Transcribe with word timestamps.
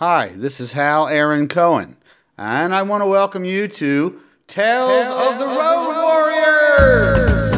Hi, 0.00 0.28
this 0.28 0.60
is 0.60 0.74
Hal 0.74 1.08
Aaron 1.08 1.48
Cohen, 1.48 1.96
and 2.38 2.72
I 2.72 2.82
want 2.82 3.02
to 3.02 3.06
welcome 3.06 3.44
you 3.44 3.66
to 3.66 4.20
Tales, 4.46 4.88
Tales 4.88 5.32
of 5.32 5.40
the 5.40 5.46
Road 5.46 5.88
Warriors. 6.04 7.50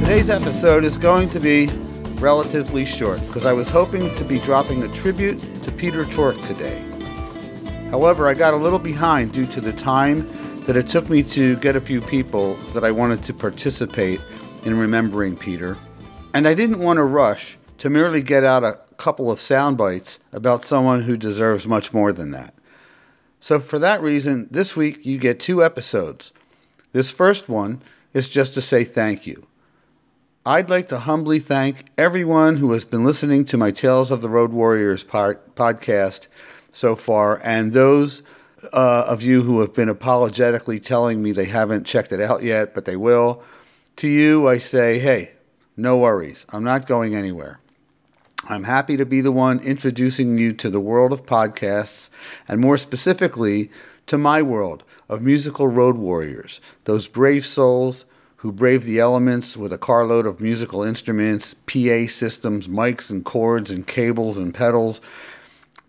Today's 0.00 0.30
episode 0.30 0.84
is 0.84 0.96
going 0.96 1.28
to 1.28 1.38
be 1.38 1.66
relatively 2.14 2.86
short 2.86 3.20
because 3.26 3.44
I 3.44 3.52
was 3.52 3.68
hoping 3.68 4.08
to 4.14 4.24
be 4.24 4.38
dropping 4.38 4.84
a 4.84 4.88
tribute 4.94 5.38
to 5.64 5.70
Peter 5.70 6.06
Tork 6.06 6.40
today. 6.44 6.82
However, 7.90 8.26
I 8.26 8.32
got 8.32 8.54
a 8.54 8.56
little 8.56 8.78
behind 8.78 9.34
due 9.34 9.44
to 9.48 9.60
the 9.60 9.74
time 9.74 10.26
that 10.64 10.78
it 10.78 10.88
took 10.88 11.10
me 11.10 11.22
to 11.24 11.56
get 11.56 11.76
a 11.76 11.80
few 11.82 12.00
people 12.00 12.54
that 12.72 12.84
I 12.84 12.90
wanted 12.90 13.22
to 13.24 13.34
participate 13.34 14.18
in 14.68 14.78
remembering 14.78 15.34
Peter, 15.34 15.78
and 16.34 16.46
I 16.46 16.52
didn't 16.52 16.80
want 16.80 16.98
to 16.98 17.02
rush 17.02 17.56
to 17.78 17.88
merely 17.88 18.22
get 18.22 18.44
out 18.44 18.62
a 18.62 18.78
couple 18.98 19.30
of 19.30 19.40
sound 19.40 19.78
bites 19.78 20.18
about 20.30 20.62
someone 20.62 21.02
who 21.02 21.16
deserves 21.16 21.66
much 21.66 21.94
more 21.94 22.12
than 22.12 22.32
that. 22.32 22.52
So, 23.40 23.60
for 23.60 23.78
that 23.78 24.02
reason, 24.02 24.46
this 24.50 24.76
week 24.76 25.06
you 25.06 25.16
get 25.16 25.40
two 25.40 25.64
episodes. 25.64 26.32
This 26.92 27.10
first 27.10 27.48
one 27.48 27.80
is 28.12 28.28
just 28.28 28.52
to 28.54 28.60
say 28.60 28.84
thank 28.84 29.26
you. 29.26 29.46
I'd 30.44 30.68
like 30.68 30.88
to 30.88 30.98
humbly 30.98 31.38
thank 31.38 31.86
everyone 31.96 32.56
who 32.56 32.72
has 32.72 32.84
been 32.84 33.04
listening 33.04 33.46
to 33.46 33.56
my 33.56 33.70
Tales 33.70 34.10
of 34.10 34.20
the 34.20 34.28
Road 34.28 34.52
Warriors 34.52 35.02
podcast 35.02 36.26
so 36.72 36.94
far, 36.94 37.40
and 37.42 37.72
those 37.72 38.22
uh, 38.74 39.04
of 39.06 39.22
you 39.22 39.40
who 39.42 39.60
have 39.60 39.72
been 39.72 39.88
apologetically 39.88 40.78
telling 40.78 41.22
me 41.22 41.32
they 41.32 41.46
haven't 41.46 41.86
checked 41.86 42.12
it 42.12 42.20
out 42.20 42.42
yet, 42.42 42.74
but 42.74 42.84
they 42.84 42.96
will. 42.96 43.42
To 43.98 44.06
you, 44.06 44.46
I 44.46 44.58
say, 44.58 45.00
hey, 45.00 45.32
no 45.76 45.96
worries. 45.96 46.46
I'm 46.50 46.62
not 46.62 46.86
going 46.86 47.16
anywhere. 47.16 47.58
I'm 48.44 48.62
happy 48.62 48.96
to 48.96 49.04
be 49.04 49.20
the 49.20 49.32
one 49.32 49.58
introducing 49.58 50.38
you 50.38 50.52
to 50.52 50.70
the 50.70 50.78
world 50.78 51.12
of 51.12 51.26
podcasts, 51.26 52.08
and 52.46 52.60
more 52.60 52.78
specifically, 52.78 53.72
to 54.06 54.16
my 54.16 54.40
world 54.40 54.84
of 55.08 55.20
musical 55.20 55.66
road 55.66 55.96
warriors, 55.96 56.60
those 56.84 57.08
brave 57.08 57.44
souls 57.44 58.04
who 58.36 58.52
brave 58.52 58.84
the 58.84 59.00
elements 59.00 59.56
with 59.56 59.72
a 59.72 59.78
carload 59.78 60.26
of 60.26 60.40
musical 60.40 60.84
instruments, 60.84 61.54
PA 61.54 62.06
systems, 62.06 62.68
mics 62.68 63.10
and 63.10 63.24
cords 63.24 63.68
and 63.68 63.84
cables 63.84 64.38
and 64.38 64.54
pedals, 64.54 65.00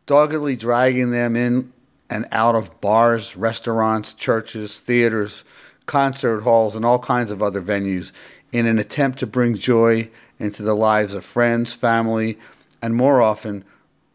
doggedly 0.08 0.56
dragging 0.56 1.12
them 1.12 1.36
in 1.36 1.72
and 2.10 2.28
out 2.32 2.56
of 2.56 2.82
bars, 2.82 3.38
restaurants, 3.38 4.14
churches, 4.14 4.80
theaters, 4.80 5.44
concert 5.90 6.42
halls, 6.42 6.76
and 6.76 6.86
all 6.86 7.00
kinds 7.00 7.32
of 7.32 7.44
other 7.44 7.62
venues 7.62 8.14
in 8.52 8.66
an 8.66 8.80
attempt 8.80 9.20
to 9.20 9.28
bring 9.28 9.56
joy 9.56 10.10
into 10.38 10.64
the 10.64 10.76
lives 10.76 11.14
of 11.14 11.26
friends, 11.26 11.74
family, 11.74 12.38
and 12.82 12.96
more 12.96 13.22
often, 13.22 13.66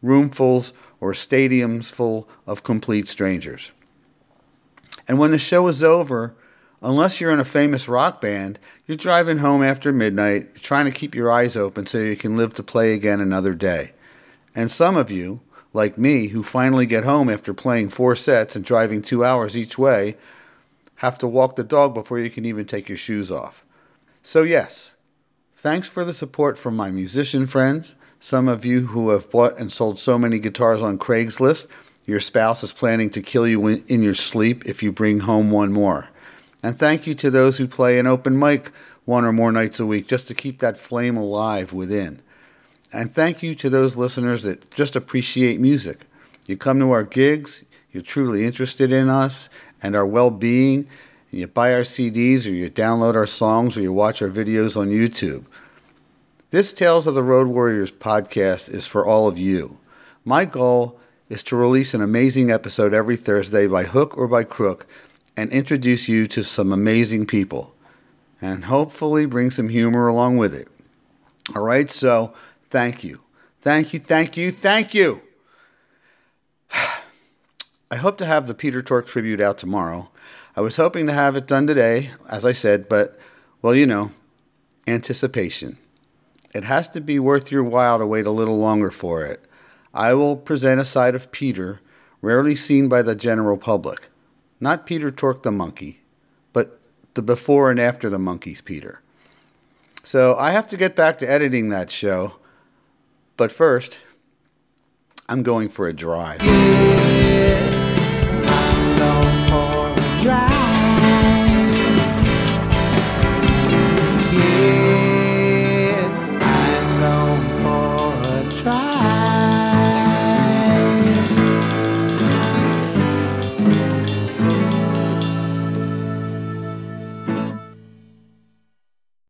roomfuls 0.03 0.71
or 0.99 1.11
stadiums 1.11 1.91
full 1.91 2.27
of 2.47 2.63
complete 2.63 3.07
strangers. 3.07 3.71
And 5.07 5.19
when 5.19 5.31
the 5.31 5.37
show 5.37 5.67
is 5.67 5.83
over, 5.83 6.33
unless 6.81 7.19
you're 7.19 7.31
in 7.31 7.39
a 7.39 7.45
famous 7.45 7.87
rock 7.87 8.21
band, 8.21 8.57
you're 8.87 8.97
driving 8.97 9.39
home 9.39 9.61
after 9.61 9.91
midnight, 9.91 10.55
trying 10.55 10.85
to 10.85 10.97
keep 10.97 11.13
your 11.13 11.29
eyes 11.29 11.55
open 11.55 11.85
so 11.85 11.99
you 11.99 12.15
can 12.15 12.37
live 12.37 12.53
to 12.55 12.63
play 12.63 12.93
again 12.93 13.19
another 13.19 13.53
day. 13.53 13.91
And 14.55 14.71
some 14.71 14.95
of 14.95 15.11
you, 15.11 15.41
like 15.73 15.97
me, 15.97 16.29
who 16.29 16.41
finally 16.41 16.85
get 16.85 17.03
home 17.03 17.29
after 17.29 17.53
playing 17.53 17.89
four 17.89 18.15
sets 18.15 18.55
and 18.55 18.63
driving 18.63 19.01
two 19.01 19.25
hours 19.25 19.57
each 19.57 19.77
way, 19.77 20.15
have 21.05 21.19
to 21.19 21.27
walk 21.27 21.55
the 21.55 21.63
dog 21.63 21.93
before 21.93 22.19
you 22.19 22.31
can 22.31 22.45
even 22.45 22.65
take 22.65 22.89
your 22.89 22.97
shoes 22.97 23.31
off. 23.31 23.63
So, 24.23 24.41
yes, 24.41 24.93
thanks 25.53 25.87
for 25.87 26.03
the 26.03 26.15
support 26.15 26.57
from 26.57 26.75
my 26.75 26.89
musician 26.89 27.45
friends, 27.45 27.93
some 28.19 28.47
of 28.47 28.65
you 28.65 28.87
who 28.87 29.11
have 29.11 29.29
bought 29.29 29.59
and 29.59 29.71
sold 29.71 29.99
so 29.99 30.17
many 30.17 30.39
guitars 30.39 30.81
on 30.81 30.97
Craigslist. 30.97 31.67
Your 32.07 32.19
spouse 32.19 32.63
is 32.63 32.73
planning 32.73 33.11
to 33.11 33.21
kill 33.21 33.47
you 33.47 33.67
in 33.67 34.01
your 34.01 34.15
sleep 34.15 34.65
if 34.65 34.81
you 34.81 34.91
bring 34.91 35.19
home 35.19 35.51
one 35.51 35.71
more. 35.71 36.09
And 36.63 36.75
thank 36.75 37.05
you 37.05 37.13
to 37.15 37.29
those 37.29 37.59
who 37.59 37.67
play 37.67 37.99
an 37.99 38.07
open 38.07 38.37
mic 38.39 38.71
one 39.05 39.25
or 39.25 39.31
more 39.31 39.51
nights 39.51 39.79
a 39.79 39.85
week 39.85 40.07
just 40.07 40.27
to 40.27 40.33
keep 40.33 40.57
that 40.59 40.79
flame 40.79 41.17
alive 41.17 41.71
within. 41.71 42.23
And 42.91 43.13
thank 43.13 43.43
you 43.43 43.53
to 43.55 43.69
those 43.69 43.95
listeners 43.95 44.41
that 44.41 44.71
just 44.71 44.95
appreciate 44.95 45.59
music. 45.59 46.07
You 46.47 46.57
come 46.57 46.79
to 46.79 46.91
our 46.91 47.03
gigs, 47.03 47.63
you're 47.91 48.01
truly 48.01 48.43
interested 48.43 48.91
in 48.91 49.07
us, 49.07 49.49
and 49.85 49.95
our 49.95 50.05
well 50.05 50.31
being, 50.31 50.87
and 51.31 51.39
you 51.39 51.47
buy 51.47 51.71
our 51.73 51.81
CDs 51.81 52.47
or 52.47 52.49
you 52.49 52.69
download 52.71 53.13
our 53.13 53.27
songs 53.27 53.77
or 53.77 53.81
you 53.81 53.93
watch 53.93 54.19
our 54.21 54.29
videos 54.29 54.75
on 54.75 54.89
YouTube. 54.89 55.45
This 56.49 56.73
Tales 56.73 57.05
of 57.05 57.13
the 57.13 57.21
Road 57.21 57.47
Warriors 57.47 57.91
podcast 57.91 58.73
is 58.73 58.87
for 58.87 59.05
all 59.05 59.27
of 59.27 59.37
you. 59.37 59.77
My 60.23 60.45
goal 60.45 60.99
is 61.29 61.43
to 61.43 61.55
release 61.55 61.93
an 61.93 62.01
amazing 62.01 62.49
episode 62.49 62.95
every 62.95 63.15
Thursday 63.15 63.67
by 63.67 63.83
hook 63.83 64.17
or 64.17 64.27
by 64.27 64.43
crook 64.43 64.87
and 65.37 65.51
introduce 65.51 66.07
you 66.07 66.25
to 66.27 66.43
some 66.43 66.71
amazing 66.71 67.27
people 67.27 67.75
and 68.41 68.65
hopefully 68.65 69.27
bring 69.27 69.51
some 69.51 69.69
humor 69.69 70.07
along 70.07 70.37
with 70.37 70.53
it. 70.53 70.67
All 71.55 71.61
right, 71.61 71.91
so 71.91 72.33
thank 72.71 73.03
you. 73.03 73.21
Thank 73.61 73.93
you, 73.93 73.99
thank 73.99 74.35
you, 74.35 74.51
thank 74.51 74.95
you. 74.95 75.21
I 77.95 77.99
hope 77.99 78.17
to 78.17 78.25
have 78.25 78.45
the 78.45 78.53
Peter 78.53 78.81
Tork 78.81 79.07
tribute 79.07 79.39
out 79.39 79.57
tomorrow. 79.57 80.09
I 80.53 80.59
was 80.59 80.75
hoping 80.75 81.07
to 81.07 81.13
have 81.13 81.37
it 81.37 81.47
done 81.47 81.65
today, 81.65 82.11
as 82.29 82.43
I 82.43 82.51
said, 82.51 82.89
but, 82.89 83.17
well, 83.61 83.73
you 83.73 83.87
know, 83.87 84.11
anticipation. 84.85 85.77
It 86.53 86.65
has 86.65 86.89
to 86.89 86.99
be 86.99 87.19
worth 87.19 87.53
your 87.53 87.63
while 87.63 87.97
to 87.97 88.05
wait 88.05 88.25
a 88.25 88.31
little 88.31 88.57
longer 88.57 88.91
for 88.91 89.23
it. 89.23 89.45
I 89.93 90.13
will 90.13 90.35
present 90.35 90.81
a 90.81 90.83
side 90.83 91.15
of 91.15 91.31
Peter 91.31 91.79
rarely 92.21 92.53
seen 92.53 92.89
by 92.89 93.01
the 93.01 93.15
general 93.15 93.55
public. 93.55 94.09
Not 94.59 94.85
Peter 94.85 95.09
Tork 95.09 95.43
the 95.43 95.51
Monkee, 95.51 95.99
but 96.51 96.81
the 97.13 97.21
before 97.21 97.71
and 97.71 97.79
after 97.79 98.09
the 98.09 98.17
Monkees, 98.17 98.61
Peter. 98.61 98.99
So 100.03 100.35
I 100.35 100.51
have 100.51 100.67
to 100.67 100.75
get 100.75 100.97
back 100.97 101.17
to 101.19 101.31
editing 101.31 101.69
that 101.69 101.91
show. 101.91 102.33
But 103.37 103.53
first, 103.53 103.99
I'm 105.29 105.43
going 105.43 105.69
for 105.69 105.87
a 105.87 105.93
drive. 105.93 106.41